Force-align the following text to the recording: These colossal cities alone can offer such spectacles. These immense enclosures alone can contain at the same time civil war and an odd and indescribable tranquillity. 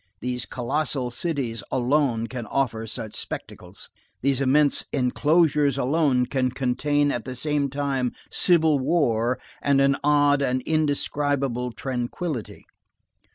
These 0.19 0.47
colossal 0.47 1.11
cities 1.11 1.61
alone 1.71 2.25
can 2.25 2.47
offer 2.47 2.87
such 2.87 3.13
spectacles. 3.15 3.87
These 4.23 4.41
immense 4.41 4.83
enclosures 4.91 5.77
alone 5.77 6.25
can 6.25 6.49
contain 6.49 7.11
at 7.11 7.23
the 7.23 7.35
same 7.35 7.69
time 7.69 8.13
civil 8.31 8.79
war 8.79 9.37
and 9.61 9.79
an 9.79 9.97
odd 10.03 10.41
and 10.41 10.63
indescribable 10.63 11.71
tranquillity. 11.73 12.65